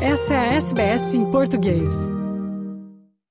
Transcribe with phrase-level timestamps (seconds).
[0.00, 1.88] Essa é a SBS em português.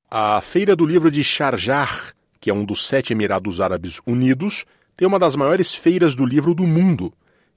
[0.09, 4.65] A Feira do Livro de Sharjah, que é um dos sete Emirados Árabes Unidos,
[4.97, 7.13] tem uma das maiores feiras do livro do mundo.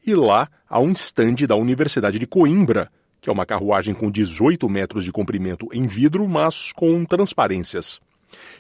[0.07, 4.69] E lá há um estande da Universidade de Coimbra, que é uma carruagem com 18
[4.69, 7.99] metros de comprimento em vidro, mas com transparências.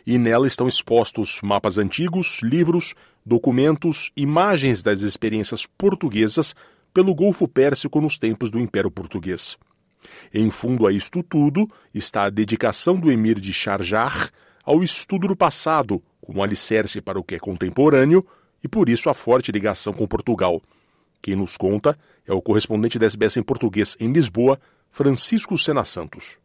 [0.07, 2.95] E nela estão expostos mapas antigos, livros,
[3.25, 6.57] documentos, imagens das experiências portuguesas
[6.95, 9.59] pelo Golfo Pérsico nos tempos do Império Português.
[10.33, 14.30] Em fundo a isto tudo está a dedicação do emir de Sharjah
[14.65, 18.27] ao estudo do passado, como alicerce para o que é contemporâneo,
[18.62, 20.62] e por isso a forte ligação com Portugal.
[21.23, 26.38] Quem nos conta é o correspondente da SBS em português em Lisboa, Francisco Sena Santos.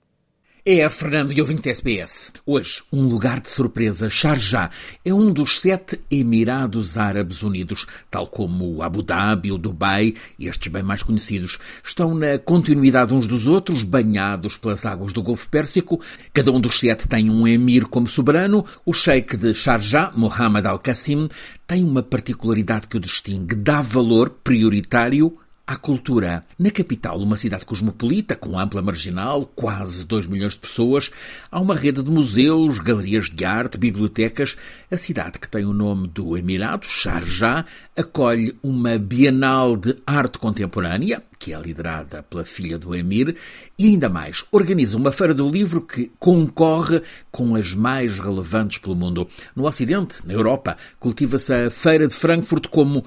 [0.66, 2.32] É Fernando e ouvinte SBS.
[2.46, 4.10] Hoje, um lugar de surpresa.
[4.10, 4.72] Sharjah
[5.04, 10.82] é um dos sete Emirados Árabes Unidos, tal como Abu Dhabi, o Dubai estes bem
[10.82, 11.60] mais conhecidos.
[11.84, 16.00] Estão na continuidade uns dos outros, banhados pelas águas do Golfo Pérsico.
[16.32, 18.64] Cada um dos sete tem um emir como soberano.
[18.86, 21.28] O sheik de Sharjah, Mohammed Al-Qassim,
[21.68, 23.54] tem uma particularidade que o distingue.
[23.54, 26.46] Dá valor prioritário à cultura.
[26.60, 31.10] Na capital, uma cidade cosmopolita, com ampla marginal, quase 2 milhões de pessoas,
[31.50, 34.58] há uma rede de museus, galerias de arte, bibliotecas.
[34.92, 37.66] A cidade, que tem o nome do Emirado, Sharjah,
[37.98, 43.36] acolhe uma Bienal de Arte Contemporânea, que é liderada pela filha do Emir,
[43.78, 48.96] e ainda mais, organiza uma feira do livro que concorre com as mais relevantes pelo
[48.96, 49.28] mundo.
[49.56, 53.04] No Ocidente, na Europa, cultiva-se a Feira de Frankfurt como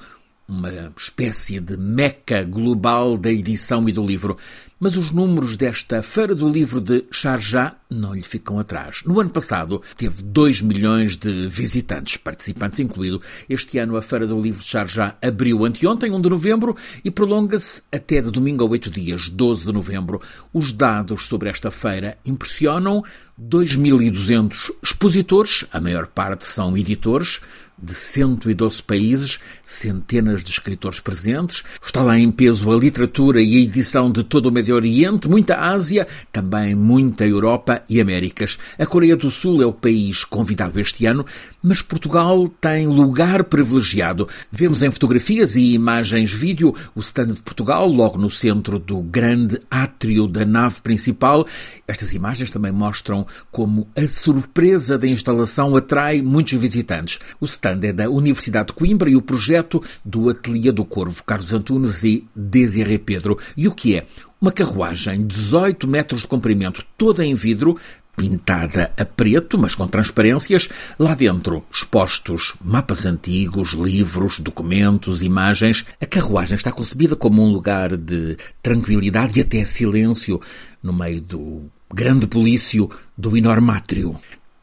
[0.48, 4.36] uma espécie de meca global da edição e do livro.
[4.78, 9.00] Mas os números desta Feira do Livro de Sharjah não lhe ficam atrás.
[9.06, 13.22] No ano passado teve 2 milhões de visitantes, participantes incluído.
[13.48, 17.84] Este ano a Feira do Livro de Sharjah abriu anteontem, 1 de novembro, e prolonga-se
[17.90, 20.20] até de domingo a 8 dias, 12 de novembro.
[20.52, 23.02] Os dados sobre esta feira impressionam.
[23.38, 27.40] 2.200 expositores, a maior parte são editores,
[27.78, 31.62] de 112 países, centenas de escritores presentes.
[31.84, 35.60] Está lá em peso a literatura e a edição de todo o Médio Oriente, muita
[35.60, 38.58] Ásia, também muita Europa e Américas.
[38.76, 41.24] A Coreia do Sul é o país convidado este ano,
[41.62, 44.28] mas Portugal tem lugar privilegiado.
[44.50, 49.60] Vemos em fotografias e imagens vídeo o stand de Portugal, logo no centro do grande
[49.70, 51.46] átrio da nave principal.
[51.86, 57.20] Estas imagens também mostram como a surpresa da instalação atrai muitos visitantes.
[57.40, 61.52] O stand é da Universidade de Coimbra e o projeto do Ateliê do Corvo, Carlos
[61.52, 63.38] Antunes e Desiré Pedro.
[63.56, 64.06] E o que é?
[64.38, 67.76] Uma carruagem, 18 metros de comprimento, toda em vidro,
[68.14, 70.68] pintada a preto, mas com transparências.
[70.98, 75.86] Lá dentro, expostos mapas antigos, livros, documentos, imagens.
[75.98, 80.38] A carruagem está concebida como um lugar de tranquilidade e até silêncio
[80.82, 84.16] no meio do grande polício do enorme átrio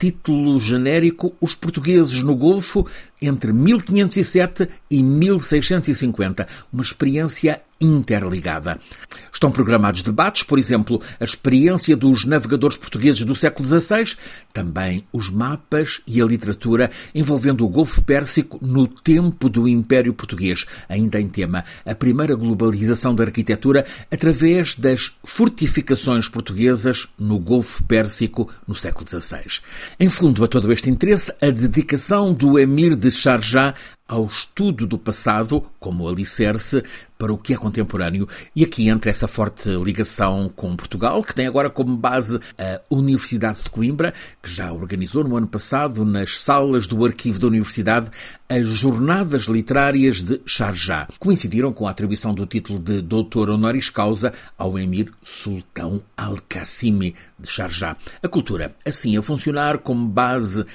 [0.03, 2.85] título genérico Os Portugueses no Golfo
[3.21, 8.79] entre 1507 e 1650, uma experiência interligada.
[9.31, 14.15] Estão programados debates, por exemplo, a experiência dos navegadores portugueses do século XVI,
[14.53, 20.65] também os mapas e a literatura envolvendo o Golfo Pérsico no tempo do Império Português,
[20.87, 28.49] ainda em tema a primeira globalização da arquitetura através das fortificações portuguesas no Golfo Pérsico
[28.67, 29.61] no século XVI.
[29.99, 33.73] Em fundo a todo este interesse, a dedicação do Emir de Sharjah
[34.07, 36.83] ao estudo do passado como alicerce
[37.17, 38.27] para o que é contemporâneo.
[38.53, 43.63] E aqui entra essa forte ligação com Portugal, que tem agora como base a Universidade
[43.63, 48.11] de Coimbra, que já organizou no ano passado, nas salas do arquivo da Universidade,
[48.49, 51.07] as Jornadas Literárias de Sharjah.
[51.17, 57.47] Coincidiram com a atribuição do título de Doutor Honoris Causa ao Emir Sultão Al-Qassimi de
[57.47, 57.95] Sharjah.
[58.21, 60.65] A cultura, assim, a funcionar como base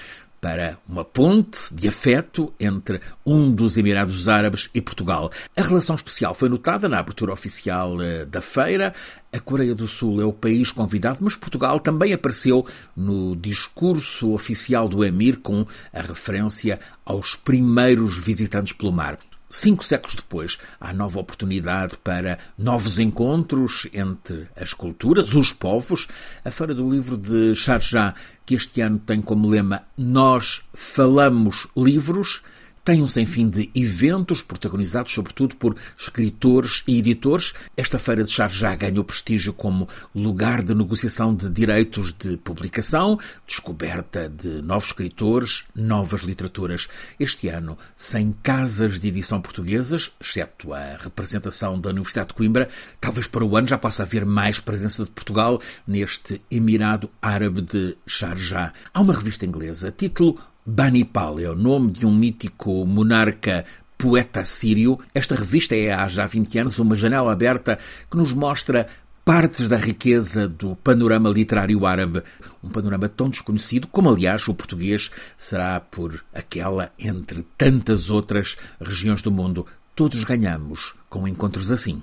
[0.40, 5.30] para uma ponte de afeto entre um dos Emirados Árabes e Portugal.
[5.56, 8.92] A relação especial foi notada na abertura oficial eh, da feira.
[9.32, 12.64] A Coreia do Sul é o país convidado, mas Portugal também apareceu
[12.96, 19.18] no discurso oficial do Emir com a referência aos primeiros visitantes pelo mar.
[19.50, 26.06] Cinco séculos depois, há nova oportunidade para novos encontros entre as culturas, os povos.
[26.44, 28.14] A Feira do Livro de Sharjah,
[28.44, 32.42] que este ano tem como lema Nós falamos livros,
[32.88, 37.52] tem um sem fim de eventos protagonizados sobretudo por escritores e editores.
[37.76, 44.26] Esta feira de Sharjah ganhou prestígio como lugar de negociação de direitos de publicação, descoberta
[44.30, 46.88] de novos escritores, novas literaturas.
[47.20, 53.26] Este ano, sem casas de edição portuguesas, exceto a representação da Universidade de Coimbra, talvez
[53.26, 58.72] para o ano já possa haver mais presença de Portugal neste Emirado Árabe de Sharjah.
[58.94, 60.38] Há uma revista inglesa, título
[60.70, 63.64] Banipal, é o nome de um mítico monarca
[63.96, 64.98] poeta sírio.
[65.14, 67.78] Esta revista é há já 20 anos uma janela aberta
[68.10, 68.86] que nos mostra
[69.24, 72.22] partes da riqueza do panorama literário árabe,
[72.62, 79.22] um panorama tão desconhecido como, aliás, o português será por aquela entre tantas outras regiões
[79.22, 79.64] do mundo.
[79.96, 82.02] Todos ganhamos com encontros assim.